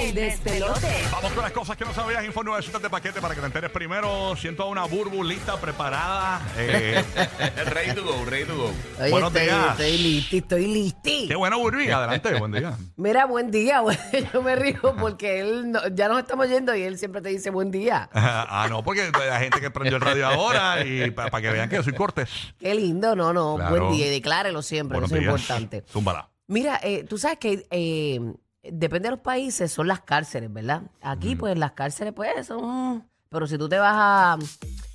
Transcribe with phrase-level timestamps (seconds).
[0.00, 0.88] El despelote.
[1.12, 2.24] Vamos con las cosas que no sabías.
[2.24, 4.34] Info nuevecitas de paquete para que te enteres primero.
[4.36, 6.40] Siento una burbu lista, preparada.
[6.56, 7.02] Eh,
[7.66, 8.70] ready to go, ready to go.
[9.00, 9.70] Oye, Buenos estoy, días.
[9.70, 11.28] estoy listi, estoy listi.
[11.28, 11.90] qué bueno, Burbi.
[11.90, 12.76] Adelante, buen día.
[12.96, 13.80] Mira, buen día.
[13.82, 13.96] güey.
[14.32, 17.50] Yo me río porque él no- ya nos estamos yendo y él siempre te dice
[17.50, 18.08] buen día.
[18.12, 21.76] ah, no, porque hay gente que prendió el radio ahora y para que vean que
[21.76, 22.30] yo soy cortés.
[22.58, 23.56] Qué lindo, no, no.
[23.56, 23.70] Claro.
[23.88, 25.40] Buen día y declárelo siempre, Buenos eso es días.
[25.40, 25.84] importante.
[25.90, 26.28] Zúmbala.
[26.48, 28.20] Mira, eh, tú sabes que eh,
[28.62, 30.82] depende de los países, son las cárceles, ¿verdad?
[31.00, 33.04] Aquí, pues, las cárceles, pues, son...
[33.28, 34.38] Pero si tú te vas a,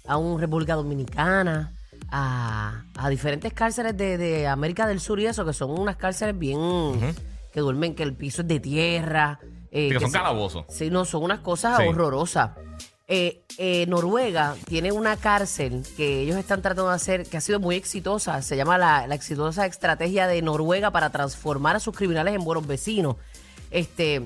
[0.08, 1.74] a un República Dominicana,
[2.12, 6.38] a, a diferentes cárceles de, de América del Sur y eso, que son unas cárceles
[6.38, 7.16] bien...
[7.52, 9.40] que duermen, que el piso es de tierra.
[9.72, 10.66] eh, Sí, que son se- calabozos.
[10.70, 11.84] Sí, no, son unas cosas Sí.
[11.88, 12.52] horrorosas.
[13.10, 17.60] Eh, eh, Noruega tiene una cárcel que ellos están tratando de hacer, que ha sido
[17.60, 18.42] muy exitosa.
[18.42, 22.68] Se llama la, la exitosa estrategia de Noruega para transformar a sus criminales en buenos
[22.68, 23.16] vecinos.
[23.72, 24.24] Este,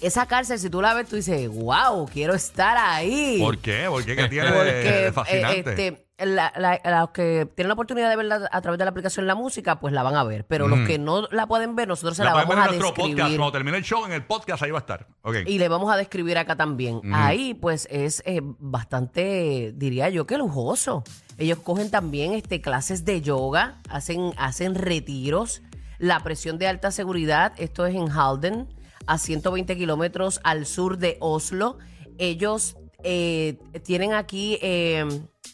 [0.00, 3.38] esa cárcel, si tú la ves, tú dices, wow, quiero estar ahí.
[3.40, 3.86] ¿Por qué?
[3.88, 4.16] ¿Por qué?
[4.16, 5.58] ¿Qué tiene Porque de eh, fascinante?
[5.70, 9.26] este, la- la- los que tienen la oportunidad de verla a través de la aplicación
[9.28, 10.44] La Música, pues la van a ver.
[10.46, 12.88] Pero los que no la pueden ver, nosotros se la, pueden vamos ver a nuestro
[12.94, 13.08] podcast.
[13.16, 13.38] describir.
[13.38, 15.06] Cuando termine el show, en el podcast, ahí va a estar.
[15.22, 15.36] Ok.
[15.46, 17.00] Y le vamos a describir acá también.
[17.12, 21.04] Ahí, pues, es eh, bastante, diría yo, que lujoso.
[21.38, 25.62] Ellos cogen también este, clases de yoga, hacen, hacen retiros.
[26.02, 28.66] La presión de alta seguridad, esto es en Halden,
[29.06, 31.78] a 120 kilómetros al sur de Oslo.
[32.18, 35.04] Ellos eh, tienen aquí, eh,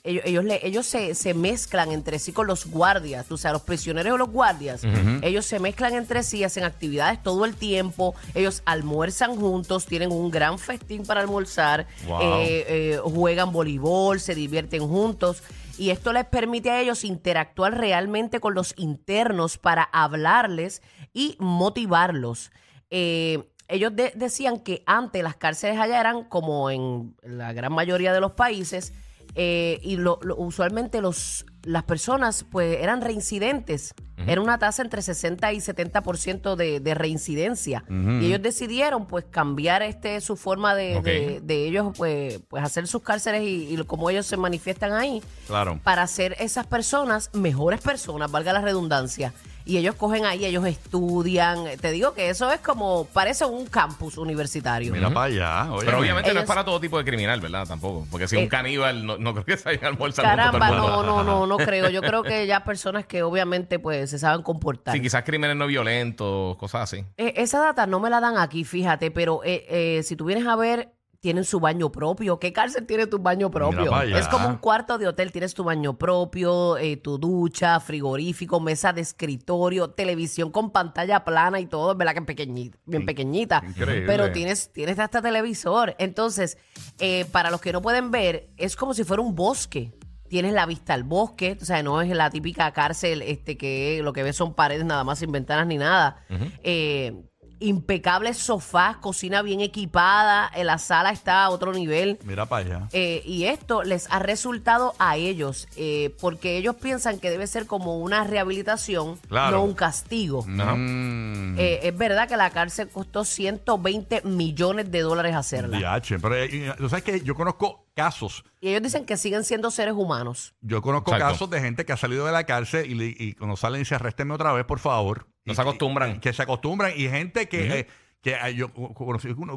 [0.04, 3.60] ellos, ellos, le- ellos se, se mezclan entre sí con los guardias, o sea, los
[3.60, 4.82] prisioneros o los guardias,
[5.20, 10.30] ellos se mezclan entre sí, hacen actividades todo el tiempo, ellos almuerzan juntos, tienen un
[10.30, 12.20] gran festín para almorzar, Wow.
[12.22, 15.42] eh, eh, juegan voleibol, se divierten juntos.
[15.78, 20.82] Y esto les permite a ellos interactuar realmente con los internos para hablarles
[21.14, 22.50] y motivarlos.
[22.90, 28.12] Eh, ellos de- decían que antes las cárceles allá eran como en la gran mayoría
[28.12, 28.92] de los países
[29.34, 33.94] eh, y lo- usualmente los, las personas pues eran reincidentes.
[34.26, 37.84] Era una tasa entre 60 y 70% de, de reincidencia.
[37.88, 43.02] Y ellos decidieron pues cambiar este su forma de, de ellos pues, pues hacer sus
[43.02, 45.78] cárceles y, y cómo ellos se manifiestan ahí Claro.
[45.84, 49.32] para hacer esas personas mejores personas, valga la redundancia.
[49.68, 51.64] Y ellos cogen ahí, ellos estudian.
[51.78, 54.92] Te digo que eso es como, parece un campus universitario.
[54.94, 55.72] Mira para allá.
[55.74, 57.66] Oye, Pero obviamente no Ellos- es para todo tipo de criminal, ¿verdad?
[57.68, 58.06] Tampoco.
[58.10, 60.58] Porque si Eh, un caníbal, no, no creo que se vayan a almorzar junto todo
[60.60, 61.02] Caramba, mundo.
[61.02, 61.90] no, no, no, no creo.
[61.90, 64.94] Yo creo que ya personas que obviamente pues se saben comportar.
[64.94, 67.04] Sí, quizás crímenes no violentos, cosas así.
[67.18, 70.46] Eh, esa data no me la dan aquí, fíjate, pero eh, eh, si tú vienes
[70.46, 72.38] a ver, tienen su baño propio.
[72.38, 74.00] ¿Qué cárcel tiene tu baño propio?
[74.02, 78.92] Es como un cuarto de hotel, tienes tu baño propio, eh, tu ducha, frigorífico, mesa
[78.92, 83.62] de escritorio, televisión con pantalla plana y todo, verdad que es pequeñita, bien pequeñita.
[83.66, 84.06] increíble.
[84.06, 85.96] Pero tienes, tienes hasta televisor.
[85.98, 86.56] Entonces,
[87.00, 89.92] eh, para los que no pueden ver, es como si fuera un bosque.
[90.28, 94.12] Tienes la vista al bosque, o sea, no es la típica cárcel este que lo
[94.12, 96.22] que ves son paredes nada más sin ventanas ni nada.
[96.62, 97.14] Eh,
[97.60, 102.18] impecables sofás, cocina bien equipada, eh, la sala está a otro nivel.
[102.24, 102.88] Mira para allá.
[102.92, 107.66] Eh, y esto les ha resultado a ellos, eh, porque ellos piensan que debe ser
[107.66, 109.58] como una rehabilitación, Claro.
[109.58, 110.44] no un castigo.
[110.46, 111.58] Mm.
[111.58, 115.78] Eh, es verdad que la cárcel costó 120 millones de dólares hacerla.
[115.78, 116.18] DH.
[116.20, 118.44] Pero eh, tú sabes que yo conozco casos.
[118.60, 120.54] Y ellos dicen que siguen siendo seres humanos.
[120.60, 121.32] Yo conozco Exacto.
[121.32, 123.94] casos de gente que ha salido de la cárcel y, le- y cuando salen dice
[123.96, 125.26] arréstenme otra vez, por favor.
[125.48, 126.20] No se acostumbran.
[126.20, 126.92] que se acostumbran.
[126.96, 127.86] Y gente que, eh,
[128.22, 128.70] que eh, yo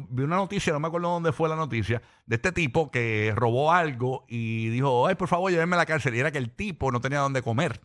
[0.08, 3.72] vi una noticia, no me acuerdo dónde fue la noticia, de este tipo que robó
[3.72, 6.14] algo y dijo, ay, por favor, llévenme a la cárcel.
[6.14, 7.80] Y era que el tipo no tenía dónde comer.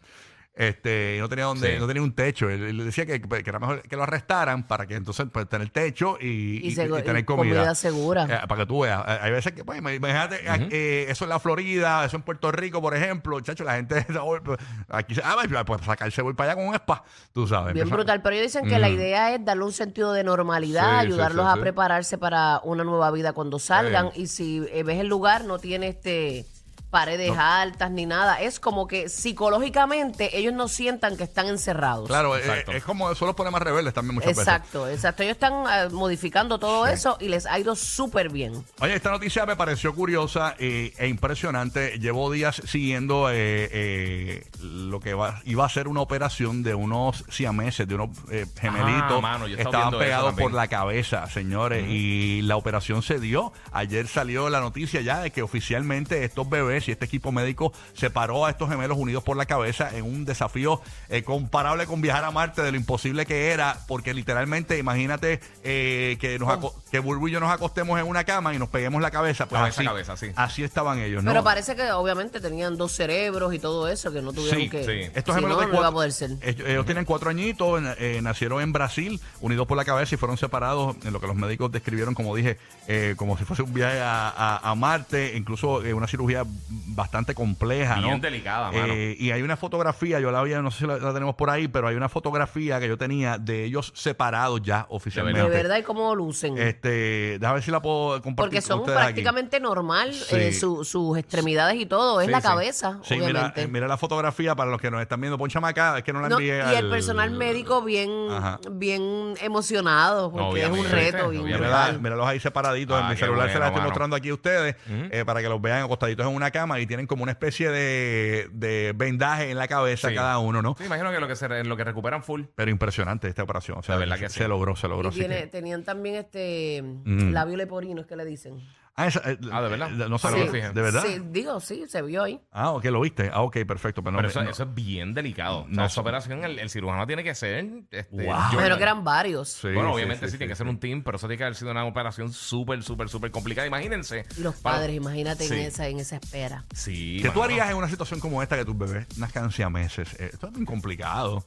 [0.59, 1.79] Este, y no tenía donde, Sí.
[1.79, 2.49] no tenía un techo.
[2.49, 5.69] Él, él decía que, que era mejor que lo arrestaran para que entonces pues, tener
[5.69, 7.55] techo y, Y y- y tener comida.
[7.55, 8.23] comida segura.
[8.25, 9.01] Eh, para que tú veas.
[9.07, 10.39] Eh, Hay veces que, pues, imagínate,
[10.71, 14.03] eh, eso en la Florida, eso en Puerto Rico, por ejemplo, chacho, la gente
[14.43, 14.57] pues,
[14.89, 17.03] aquí se, ah, pues, pues sacarse voy para allá con un spa,
[17.33, 17.75] tú sabes.
[17.75, 18.23] Bien brutal.
[18.23, 21.51] Pero ellos dicen que la idea es darle un sentido de normalidad, Sí, ayudarlos sí,
[21.51, 21.59] a sí.
[21.61, 24.09] prepararse para una nueva vida cuando salgan.
[24.15, 26.45] Y si ves el lugar, no tiene este
[26.89, 28.41] paredes altas ni nada.
[28.41, 32.07] Es como que psicológicamente ellos no sientan que están encerrados.
[32.07, 32.71] Claro, eh, Exacto.
[32.71, 34.43] es como eso los pone más rebeldes también muchas veces.
[34.47, 35.23] Exacto, exacto.
[35.23, 36.93] Ellos están eh, modificando todo Sí.
[36.93, 38.63] eso y les ha ido súper bien.
[38.79, 41.97] Oye, esta noticia me pareció curiosa eh, e impresionante.
[41.99, 47.25] Llevo días siguiendo eh, eh, lo que va- iba a ser una operación de unos
[47.29, 49.17] siameses, de unos eh, gemelitos.
[49.17, 51.85] Ah, mano, yo Estaban pegados por la cabeza, señores.
[51.89, 53.51] Y la operación se dio.
[53.71, 58.45] Ayer salió la noticia ya de que oficialmente estos bebés y este equipo médico separó
[58.45, 62.31] a estos gemelos unidos por la cabeza en un desafío eh, comparable con viajar a
[62.31, 63.79] Marte de lo imposible que era.
[63.87, 68.23] Porque literalmente, imagínate eh, que, nos aco- que Burbu y yo nos acostemos en una
[68.23, 69.47] cama y nos peguemos la cabeza.
[69.47, 70.27] Pues Cabeza a así, cabeza, sí.
[70.35, 71.31] así estaban ellos, ¿no?
[71.31, 74.83] Pero parece que obviamente tenían dos cerebros y todo eso, que no tuvieron Sí, que...
[74.83, 75.11] sí.
[75.15, 76.31] Estos si gemelos no, de no iba cuatro- a poder ser.
[76.41, 80.37] Ellos, ellos tienen cuatro añitos, eh, nacieron en Brasil, unidos por la cabeza y fueron
[80.37, 82.57] separados en lo que los médicos describieron, como dije,
[82.87, 87.33] eh, como si fuese un viaje a, a- a Marte, incluso eh, una cirugía bastante
[87.33, 88.07] compleja, ¿no?
[88.07, 88.93] Bien delicada, mano.
[88.93, 91.49] Eh, y hay una fotografía, yo la había, no sé si la, la tenemos por
[91.49, 95.41] ahí, pero hay una fotografía que yo tenía de ellos separados ya oficialmente.
[95.41, 96.57] De verdad, y cómo lucen.
[96.57, 98.91] Este, déjame ver si la puedo compartir Porque con son aquí.
[99.05, 100.35] prácticamente normal Sí.
[100.35, 102.19] eh, su- sus extremidades y todo.
[102.21, 102.47] Es Sí, la sí.
[102.47, 103.61] cabeza, Sí, mira, obviamente.
[103.63, 105.37] eh, mira la fotografía para los que nos están viendo.
[105.37, 108.59] Ponchame acá, es que no la No, envié y el al- personal médico bien, Ajá.
[108.71, 112.01] bien emocionado, porque es un reto bien brutal.
[112.01, 112.97] míralos ahí separaditos.
[112.97, 115.49] Ah, en mi qué celular se la estoy mostrando aquí a ustedes eh, para que
[115.49, 119.57] los vean acostaditos en una cama y tienen como una especie de, de vendaje en
[119.57, 120.15] la cabeza Sí.
[120.15, 120.75] cada uno, ¿no?
[120.77, 122.43] Sí, imagino que lo que, se, lo que recuperan full.
[122.55, 123.77] Pero impresionante esta operación.
[123.79, 124.47] O sea, La verdad que se, sí.
[124.49, 125.09] logró, se logró.
[125.09, 127.31] Y así tiene- que- tenían también este Mm.
[127.31, 128.57] labio leporino, es que le dicen.
[128.99, 129.89] Ah, esa, eh, Ah, ¿de verdad?
[129.91, 130.69] No sé, No me ¿de fijé.
[130.71, 131.03] verdad?
[131.05, 132.41] Sí, digo, sí, se vio ahí.
[132.51, 133.29] Ah, ok, lo viste.
[133.31, 134.01] Ah, ok, perfecto.
[134.01, 135.59] Pero no, Pero eso, no- eso es bien delicado.
[135.59, 137.63] O sea, No esa operación, el, el cirujano tiene que ser.
[137.91, 138.33] Este, Wow.
[138.35, 138.57] Jordan.
[138.57, 139.49] Pero que eran varios.
[139.49, 140.69] Sí, bueno, sí, obviamente sí, sí, tiene que sí, ser sí.
[140.71, 143.67] un team, pero eso tiene que haber sido una operación súper, súper, súper complicada.
[143.67, 144.25] Imagínense.
[144.39, 145.53] Los Para- padres, imagínate Sí.
[145.53, 146.65] en esa en esa espera.
[146.73, 147.19] Sí.
[147.21, 147.51] ¿Qué tú mano.
[147.53, 150.11] harías en una situación como esta que tus bebés nazcan meses?
[150.19, 151.45] esto es muy complicado.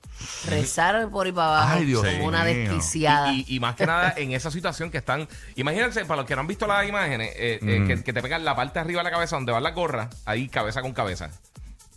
[0.48, 3.32] Rezar por y para abajo Ay, Dios como una desquiciada.
[3.32, 5.26] Y, y- y más que nada en esa situación que están.
[5.56, 8.44] Imagínense, para los que no han visto las imágenes, eh, eh, que, que te pegan
[8.44, 11.30] la parte de arriba de la cabeza donde va la gorra, ahí cabeza con cabeza.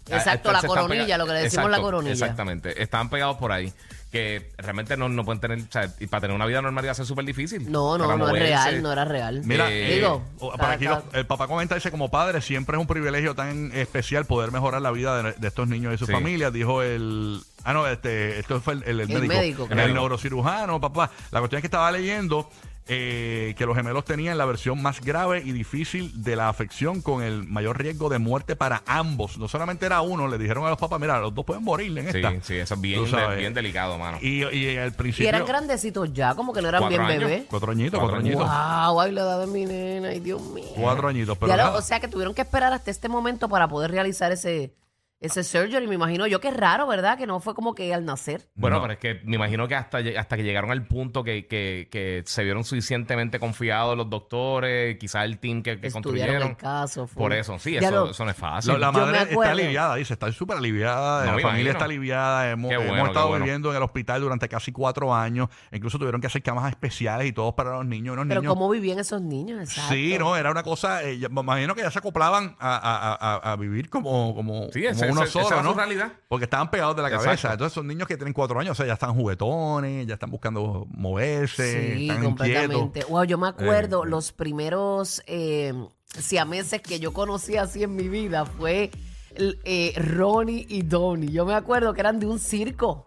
[0.09, 2.11] Exacto, Ah, la se están coronilla, lo que le decimos la coronilla.
[2.11, 2.81] Exactamente.
[2.81, 3.71] Estaban pegados por ahí.
[4.11, 5.59] Que realmente no, no pueden tener.
[5.59, 7.71] O sea, y para tener una vida normal iba a ser súper difícil.
[7.71, 9.41] no, no, no es real, no era real.
[9.45, 10.23] Mira, Eh, digo,
[10.59, 14.51] aquí los- el papá comenta, dice, como padre, siempre es un privilegio tan especial poder
[14.51, 16.13] mejorar la vida de, de estos niños y sus Sí.
[16.13, 17.41] familias, dijo el...
[17.63, 19.33] Ah, no, este, esto fue el, el- el El médico.
[19.67, 21.09] médico, el neurocirujano, papá.
[21.31, 22.51] La cuestión es que estaba leyendo
[22.87, 27.23] eh, que los gemelos tenían la versión más grave y difícil de la afección con
[27.23, 29.37] el mayor riesgo de muerte para ambos.
[29.37, 32.11] No solamente era uno, le dijeron a los papás, mira, los dos pueden morir en
[32.11, 32.31] Sí, esta.
[32.41, 33.05] sí, eso es bien,
[33.37, 34.17] bien delicado, mano.
[34.21, 35.29] Y, y al y principio...
[35.29, 37.29] eran grandecitos ya, como que no eran Cuatro bien años.
[37.29, 37.45] bebés.
[37.49, 38.47] Cuatro añitos, cuatro, Cuatro añitos.
[38.87, 40.65] Wow, ay, la edad de mi nena, ay Dios mío.
[40.75, 43.91] Cuatro añitos, pero lo- o sea que tuvieron que esperar hasta este momento para poder
[43.91, 44.73] realizar ese,
[45.23, 46.39] ese surgery, me imagino yo.
[46.39, 47.17] Qué raro, ¿verdad?
[47.17, 48.47] Que no fue como que al nacer.
[48.55, 48.81] Bueno, No.
[48.83, 52.23] pero es que me imagino que hasta, hasta que llegaron al punto que, que, que
[52.25, 56.49] se vieron suficientemente confiados los doctores, quizás el team que, que construyeron.
[56.49, 57.07] el caso.
[57.07, 58.73] fue- Por eso, sí, eso, lo- eso no es fácil.
[58.73, 61.69] Lo- la madre está aliviada, dice, está súper aliviada, No, la familia imagino.
[61.71, 63.45] está aliviada, hemos, hemos estado bueno.
[63.45, 67.31] viviendo en el hospital durante casi cuatro años, incluso tuvieron que hacer camas especiales y
[67.33, 68.53] todos para los niños, unos Pero niños.
[68.53, 69.61] ¿cómo vivían esos niños?
[69.61, 69.93] Exacto.
[69.93, 73.51] Sí, no, era una cosa, eh, me imagino que ya se acoplaban a, a- a-
[73.53, 75.71] a vivir como, como, Sí, como uno ese- solo, ¿no?
[75.71, 76.11] su realidad.
[76.27, 77.25] Porque estaban pegados de la Exacto.
[77.25, 77.51] cabeza.
[77.53, 80.85] Entonces son niños que tienen cuatro años, o sea, ya están juguetones, ya están buscando
[80.89, 82.75] moverse, Sí, están completamente.
[82.77, 83.09] inquietos.
[83.11, 85.73] Wow, yo me acuerdo Eh, los primeros eh,
[86.17, 88.91] siameses que yo conocí así en mi vida fue
[89.35, 91.31] eh, Ronnie y Donnie.
[91.31, 93.05] Yo me acuerdo que eran de un circo.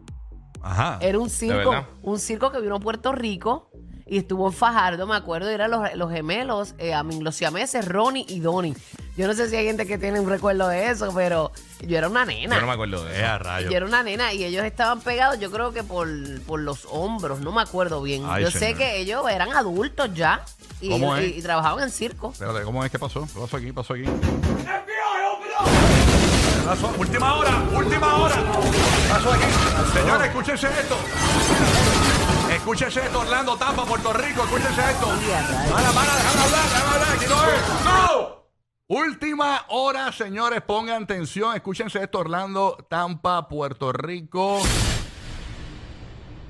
[0.61, 0.99] Ajá.
[1.01, 3.71] Era un circo, un circo que vino a Puerto Rico
[4.05, 7.37] y estuvo en Fajardo, me acuerdo, y eran los, los gemelos, eh, a mí, los
[7.37, 8.75] siameses, Ronnie y Donnie.
[9.17, 12.09] Yo no sé si hay gente que tiene un recuerdo de eso, pero yo era
[12.09, 12.57] una nena.
[12.57, 13.27] Yo no me acuerdo de Eh, eso.
[13.33, 13.71] a rayos.
[13.71, 16.07] Yo era una nena y ellos estaban pegados, yo creo que por,
[16.43, 18.25] por los hombros, no me acuerdo bien.
[18.29, 20.45] Ay, yo sé que ellos eran adultos ya
[20.83, 21.37] y, ¿Cómo y- es?
[21.39, 22.31] y trabajaban en circo.
[22.33, 23.27] Espérate, ¿cómo es que pasó?
[23.27, 23.73] ¿Qué pasó aquí?
[23.73, 24.05] ¿Pasó aquí?
[26.67, 28.35] Pasó, última hora, última hora.
[29.09, 29.45] Pasó aquí.
[29.95, 30.97] Señores, escúchense esto.
[32.53, 35.07] Escúchense esto, Orlando, Tampa, Puerto Rico, escúchense esto.
[35.73, 37.85] Para, para, déjame hablar, déjame hablar, aquí no es.
[37.85, 38.36] ¡No!
[38.89, 44.61] Última hora, señores, pongan atención, escúchense esto, Orlando, Tampa, Puerto Rico.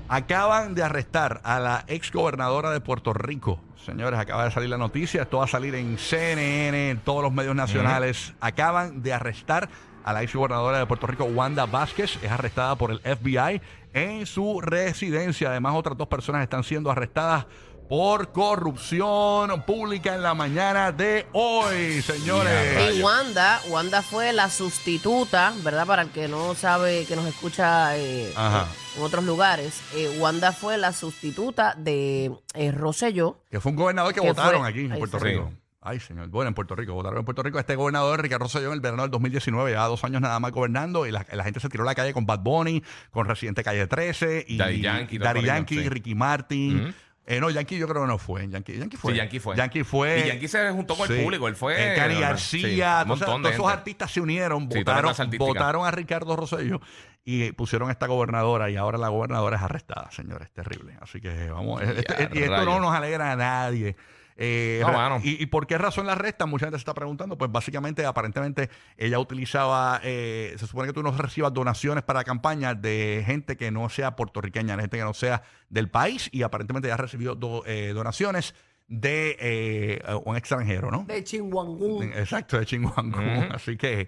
[0.07, 3.59] Acaban de arrestar a la ex gobernadora de Puerto Rico.
[3.83, 5.23] Señores, acaba de salir la noticia.
[5.23, 8.35] Esto va a salir en CNN, en todos los medios nacionales.
[8.39, 9.67] Acaban de arrestar
[10.03, 12.19] a la ex gobernadora de Puerto Rico, Wanda Vázquez.
[12.21, 13.59] Es arrestada por el FBI
[13.93, 15.49] en su residencia.
[15.49, 17.47] Además, otras dos personas están siendo arrestadas
[17.87, 22.95] por corrupción pública en la mañana de hoy, señores.
[22.97, 25.85] Y Wanda, Wanda fue la sustituta, ¿verdad?
[25.87, 28.67] Para el que no sabe, que nos escucha eh, Ajá.
[28.97, 33.41] en otros lugares, eh, Wanda fue la sustituta de eh, Rosselló.
[33.49, 35.19] Que fue un gobernador que Que votaron fue- aquí en Puerto.
[35.19, 35.51] Rico.
[35.79, 36.27] Ay, señor.
[36.27, 36.93] Bueno, en Puerto Rico.
[36.93, 37.59] Votaron en Puerto Rico.
[37.59, 41.05] Este gobernador, Ricardo Rosselló, en el verano del 2019, ya dos años nada más gobernando,
[41.07, 43.87] y la, la gente se tiró a la calle con Bad Bunny, con Residente Calle
[43.87, 45.87] 13, y Daddy Yankee, Daddy Yankee, sí.
[45.87, 46.93] Ricky Martin.
[47.29, 48.47] Eh, no, Yankee yo creo que no fue.
[48.47, 49.11] Yankee, Yankee fue.
[49.11, 49.55] Sí, Yankee fue.
[49.57, 50.19] Yankee fue.
[50.23, 53.41] Y Yankee se juntó con el público, él fue- Cani sí, García, un todos, montón
[53.43, 56.79] de todos esos artistas se unieron, votaron, votaron a Ricardo Rosselló
[57.25, 60.93] y pusieron a esta gobernadora y ahora la gobernadora es arrestada, señores, terrible.
[61.01, 63.97] Así que vamos, este- y esto no nos alegra a nadie.
[64.39, 64.91] Eh, No,
[65.23, 66.49] y, y por qué razón la arrestan?
[66.49, 67.37] Mucha gente se está preguntando.
[67.37, 72.75] Pues básicamente, aparentemente, ella utilizaba, eh, se supone que tú no recibas donaciones para campaña
[72.75, 76.87] de gente que no sea puertorriqueña, de gente que no sea del país, y aparentemente
[76.87, 78.53] ella recibió do- eh, donaciones
[78.89, 81.03] de eh, un extranjero, ¿no?
[81.05, 82.03] De Chinguangún.
[82.13, 83.19] Exacto, de Chinguangú.
[83.53, 84.07] Así que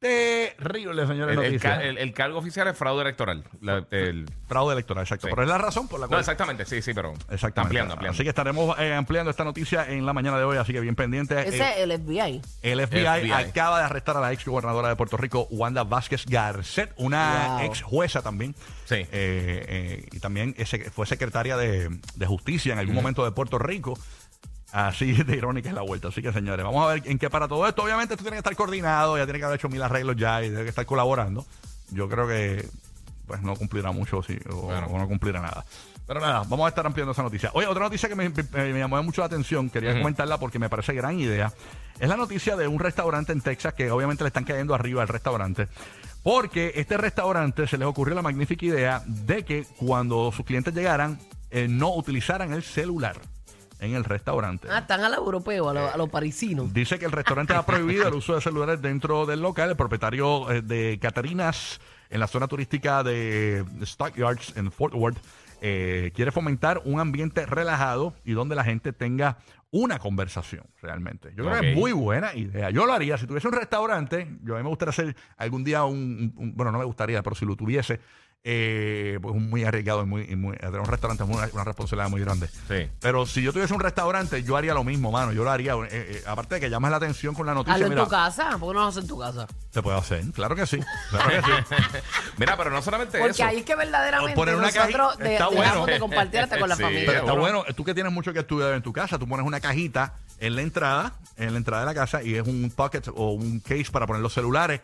[0.00, 1.36] terrible, señores.
[1.36, 1.76] El, el noticias.
[1.78, 3.44] ca- el- el cargo oficial es fraude electoral.
[3.60, 5.26] La- el- Fraude electoral, exacto.
[5.26, 5.30] Sí.
[5.30, 6.20] Pero es la razón por la no, cual.
[6.20, 7.60] exactamente, sí, sí, pero Exactamente.
[7.60, 8.14] ampliando, ampliando.
[8.14, 10.94] Así que estaremos eh, ampliando esta noticia en la mañana de hoy, así que bien
[10.94, 11.38] pendiente.
[11.46, 12.40] Ese es el FBI.
[12.62, 13.32] el FBI, FBI.
[13.32, 17.66] acaba de arrestar a la ex gobernadora de Puerto Rico, Wanda Vázquez Garcet, una Wow.
[17.66, 18.54] ex jueza también.
[18.86, 18.94] Sí.
[18.96, 23.58] Eh, eh, y también ese- fue secretaria de, de justicia en algún momento de Puerto
[23.58, 23.98] Rico.
[24.72, 26.08] Así de irónica es la vuelta.
[26.08, 27.82] Así que, señores, vamos a ver en qué para todo esto.
[27.82, 30.50] Obviamente, esto tiene que estar coordinado, ya tiene que haber hecho mil arreglos ya y
[30.50, 31.46] debe que estar colaborando.
[31.90, 32.68] Yo creo que
[33.26, 35.64] pues no cumplirá mucho sí, o, no cumplirá nada.
[36.06, 37.50] Pero nada, vamos a estar ampliando esa noticia.
[37.52, 40.70] Oye, otra noticia que me, me- me llamó mucho la atención, quería comentarla porque me
[40.70, 41.52] parece gran idea,
[42.00, 45.08] es la noticia de un restaurante en Texas que obviamente le están cayendo arriba al
[45.08, 45.68] restaurante.
[46.22, 51.18] Porque este restaurante se les ocurrió la magnífica idea de que cuando sus clientes llegaran,
[51.50, 53.16] eh, no utilizaran el celular
[53.80, 54.68] en el restaurante.
[54.70, 56.72] Ah, están a los europeos, a los, a los parisinos.
[56.72, 59.70] Dice que el restaurante ha prohibido el uso de celulares dentro del local.
[59.70, 61.80] El propietario eh, de Catarinas,
[62.10, 65.18] en la zona turística de Stockyards en Fort Worth,
[65.60, 69.38] eh, quiere fomentar un ambiente relajado y donde la gente tenga
[69.70, 71.30] una conversación realmente.
[71.36, 72.70] Yo creo que es muy buena idea.
[72.70, 73.18] Yo lo haría.
[73.18, 76.72] Si tuviese un restaurante, yo a mí me gustaría hacer algún día un, un- bueno,
[76.72, 78.00] no me gustaría, pero si lo tuviese,
[78.44, 81.64] eh, pues un muy arriesgado y muy, y muy- tener un restaurante es una, una
[81.64, 82.48] responsabilidad muy grande.
[82.68, 82.88] Sí.
[83.00, 85.32] Pero si yo tuviese un restaurante, yo haría lo mismo, mano.
[85.32, 85.74] Yo lo haría.
[85.74, 88.10] eh, eh, aparte de que llamas la atención con la noticia, Hazlo en mira, tu
[88.10, 88.50] casa.
[88.58, 89.46] ¿Por qué no lo haces en tu casa?
[89.70, 90.24] se puede hacer.
[90.32, 90.78] Claro que sí.
[91.10, 91.84] Claro que sí.
[92.38, 93.44] Mira, pero no solamente Porque eso.
[93.44, 95.86] ahí es que verdaderamente Poner una nosotros de- está bueno.
[95.86, 97.06] de compartir hasta con la Sí, familia.
[97.06, 97.64] Pero está bueno.
[97.76, 100.62] Tú que tienes mucho que estudiar en tu casa, tú pones una cajita en la
[100.62, 104.06] entrada, en la entrada de la casa, y es un pocket o un case para
[104.06, 104.80] poner los celulares.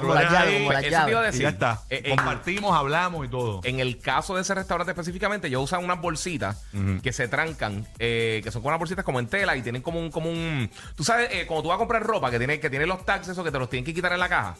[0.00, 1.82] Llave, ahí, te iba a y ya está.
[1.90, 3.60] Eh, en- Compartimos, hablamos y todo.
[3.64, 6.62] En el caso de ese restaurante específicamente, ellos usan unas bolsitas
[7.02, 9.98] que se trancan, eh, que son con unas bolsitas como en tela y tienen como
[10.00, 12.70] un, como un, tú sabes, eh, cuando tú vas a comprar ropa que tiene, que
[12.70, 14.56] tiene los tags esos que te los tienen que quitar en la caja.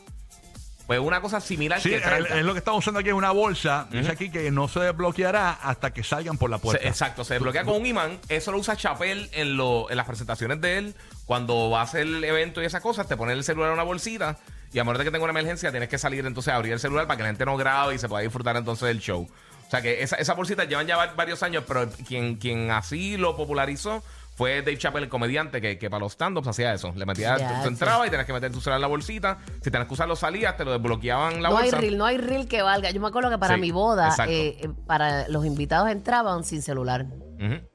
[0.86, 2.38] Pues una cosa similar Sí, que es, tranca.
[2.38, 3.88] es lo que estamos usando aquí es una bolsa.
[3.90, 6.86] Dice aquí que no se desbloqueará hasta que salgan por la Se- puerta.
[6.86, 8.18] exacto, se desbloquea con un imán.
[8.28, 10.94] Eso lo usa Chapel en, lo, en las presentaciones de él.
[11.24, 13.82] Cuando va a hacer el evento y esas cosas, te pone el celular en una
[13.82, 14.36] bolsita.
[14.74, 16.80] Y a menos de que tenga una emergencia, tienes que salir entonces a abrir el
[16.80, 19.22] celular para que la gente no grabe y se pueda disfrutar entonces del show.
[19.66, 23.16] O sea que esa, esa bolsita llevan ya va- varios años, pero quien, quien así
[23.16, 24.02] lo popularizó
[24.36, 26.92] fue Dave Chappelle, el comediante, que, que para los stand-ups hacía eso.
[26.96, 29.38] Le metía, Ya, tú, tú entrabas y tenías que meter tu celular en la bolsita.
[29.62, 31.78] Si tenías que usarlo, salías, te lo desbloqueaban la no hay bolsa.
[31.78, 32.90] reel, no hay reel que valga.
[32.90, 36.62] Yo me acuerdo que para Sí, mi boda, eh, eh, para los invitados entraban sin
[36.62, 37.06] celular.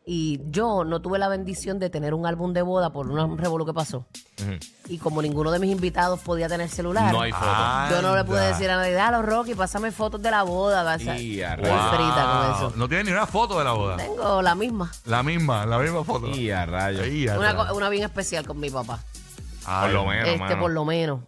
[0.05, 3.65] Y yo no tuve la bendición de tener un álbum de boda por un revolú
[3.65, 4.05] que pasó.
[4.87, 7.45] Y como ninguno de mis invitados podía tener celular, No hay foto.
[7.91, 8.49] yo no le pude Anda.
[8.49, 10.83] decir a nadie, dale, Rocky, pásame fotos de la boda.
[10.83, 11.95] vas a- Y a Estoy rayos.
[11.95, 12.55] frita con Wow.
[12.69, 12.73] eso.
[12.77, 13.97] No tiene ni una foto de la boda.
[13.97, 14.91] Tengo la misma.
[15.05, 16.27] La misma, la misma foto.
[16.29, 17.01] Y a rayos.
[17.03, 17.67] Ahí, Una, atrás.
[17.67, 18.99] co- una bien especial con mi papá.
[19.71, 20.59] Ay, Por lo menos, este, mano.
[20.59, 21.19] por lo menos.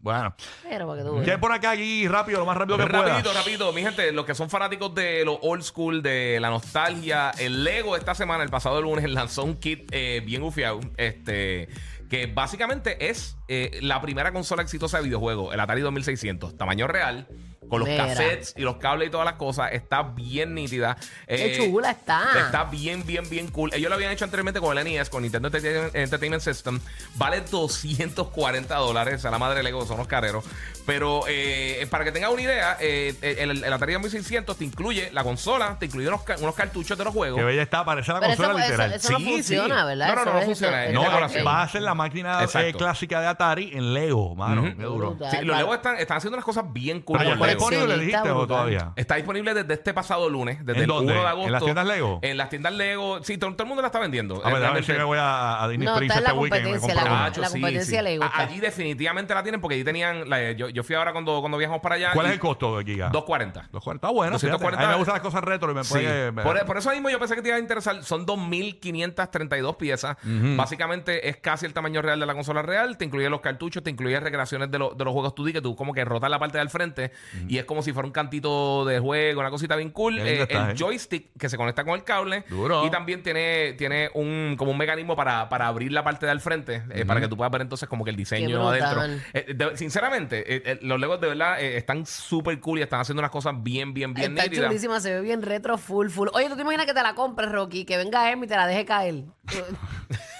[0.00, 0.34] Bueno,
[0.68, 1.38] Pero para que tú ¿qué hay veas.
[1.38, 2.08] por acá aquí?
[2.08, 3.02] Rápido, lo más rápido que pueda.
[3.04, 7.30] Rapidito, rapidito, mi gente, los que son fanáticos de lo old school, de la nostalgia,
[7.38, 11.68] el Lego esta semana, el pasado lunes, lanzó un kit eh, bien ufiado, este,
[12.10, 17.28] que básicamente es eh, la primera consola exitosa de videojuegos, el Atari 2600, tamaño real,
[17.68, 18.06] con los Mira.
[18.06, 20.96] cassettes y los cables y todas las cosas, está bien nítida.
[21.26, 22.22] Qué Eh, chula está.
[22.38, 23.70] Está bien, bien, bien cool.
[23.74, 26.80] Ellos lo habían hecho anteriormente con el NES, con Nintendo Entertainment System.
[27.16, 29.24] Vale 240 dólares.
[29.24, 30.44] A la madre Lego son los careros.
[30.86, 35.24] Pero eh, para que tengas una idea, eh, el, el Atari 2600 te incluye la
[35.24, 37.38] consola, te incluye unos, unos cartuchos de los juegos.
[37.38, 38.92] Que bella está, parece la Pero consola eso- literal.
[38.92, 39.86] eso no Sí, funciona, sí.
[39.86, 40.08] ¿verdad?
[40.08, 41.02] No, no, no, no es- funciona, es no,
[41.46, 44.62] va a ser la máquina eh, clásica de Atari en Lego, mano.
[44.62, 44.76] Ujú.
[44.76, 45.16] Qué duro.
[45.30, 47.18] Sí, los Lego están, están haciendo unas cosas bien cool.
[47.18, 48.92] Pero Disponible, dijiste, o todavía?
[48.96, 51.12] Está disponible desde este pasado lunes, desde ¿En el dónde?
[51.12, 51.46] 1 de agosto.
[51.46, 52.18] ¿En las tiendas Lego?
[52.22, 53.22] En las tiendas Lego.
[53.22, 54.36] Sí, todo, todo el mundo la está vendiendo.
[54.44, 56.30] A ver, déjame ver si me voy a, a Disney No, Springs está en la
[56.30, 57.38] este weekend me competencia, compro la- una.
[57.44, 58.38] La competencia Lego A- está.
[58.42, 60.28] Allí definitivamente la tienen porque allí tenían.
[60.28, 62.10] la- yo, yo fui ahora cuando, cuando viajamos para allá.
[62.12, 63.08] ¿Cuál es el costo de Giga?
[63.10, 63.68] 240.
[63.72, 64.06] Los 40.
[64.06, 64.52] Está bueno, fíjate.
[64.52, 64.82] 240.
[64.82, 65.92] A mí me gustan las cosas retro y me Sí.
[65.94, 66.32] puede...
[66.32, 68.02] me- Por, por eso mismo yo pensé que te iba a interesar.
[68.04, 70.16] Son 2.532 piezas.
[70.56, 72.96] Básicamente es casi el tamaño real de la consola real.
[72.96, 75.74] Te incluye los cartuchos, te incluye recreaciones de, lo- de los juegos 2D que tú
[75.76, 77.12] como que rotas la parte del frente
[77.48, 80.18] y es como si fuera un cantito de juego, una cosita bien cool.
[80.18, 80.74] Eh, está, el eh.
[80.78, 82.44] joystick que se conecta con el cable.
[82.48, 82.86] Duro.
[82.86, 86.82] Y también tiene, tiene un como un mecanismo para, para abrir la parte del frente
[86.90, 89.02] eh, para que tú puedas ver entonces como que el diseño adentro.
[89.32, 93.00] Eh, de- sinceramente, eh, eh, los Legos de verdad eh, están súper cool y están
[93.00, 94.66] haciendo unas cosas bien, bien, bien Está nítidas.
[94.68, 96.28] chulísima, se ve bien retro, full, full.
[96.32, 97.84] Oye, ¿tú te imaginas que te la compres, Rocky?
[97.84, 99.24] Que venga Emmy y te la deje caer.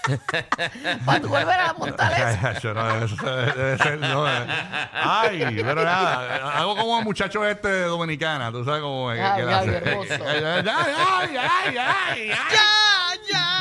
[1.05, 2.49] Para tú volver a montar eso.
[2.49, 4.45] Eso no, eso debe- ser, no, eh.
[4.93, 9.19] Ay, pero nada, hago como muchacho este de Dominicana, tú sabes cómo es.
[9.19, 9.77] que- Ay, que ay, hace.
[9.77, 10.13] hermoso.
[10.13, 12.31] Ay, ay, ay, ay, ay, ay.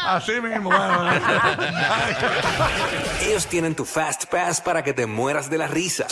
[0.06, 1.10] Así mismo, bueno.
[3.22, 6.06] Ellos tienen tu Fast Pass para que te mueras de la risa.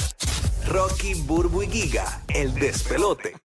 [0.67, 3.35] Rocky, Burbu y Giga, el despelote.